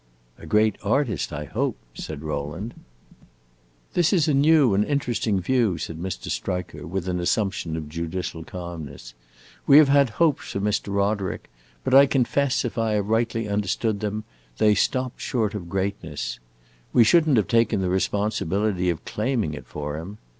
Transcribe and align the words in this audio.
"A 0.39 0.47
great 0.47 0.77
artist, 0.81 1.31
I 1.31 1.45
hope," 1.45 1.77
said 1.93 2.23
Rowland. 2.23 2.73
"This 3.93 4.11
is 4.11 4.27
a 4.27 4.33
new 4.33 4.73
and 4.73 4.83
interesting 4.83 5.39
view," 5.39 5.77
said 5.77 5.99
Mr. 5.99 6.29
Striker, 6.31 6.87
with 6.87 7.07
an 7.07 7.19
assumption 7.19 7.77
of 7.77 7.87
judicial 7.87 8.43
calmness. 8.43 9.13
"We 9.67 9.77
have 9.77 9.89
had 9.89 10.09
hopes 10.09 10.53
for 10.53 10.59
Mr. 10.59 10.91
Roderick, 10.91 11.51
but 11.83 11.93
I 11.93 12.07
confess, 12.07 12.65
if 12.65 12.79
I 12.79 12.93
have 12.93 13.09
rightly 13.09 13.47
understood 13.47 13.99
them, 13.99 14.23
they 14.57 14.73
stopped 14.73 15.21
short 15.21 15.53
of 15.53 15.69
greatness. 15.69 16.39
We 16.93 17.03
should 17.03 17.29
n't 17.29 17.37
have 17.37 17.47
taken 17.47 17.81
the 17.81 17.89
responsibility 17.89 18.89
of 18.89 19.05
claiming 19.05 19.53
it 19.53 19.67
for 19.67 19.97
him. 19.99 20.17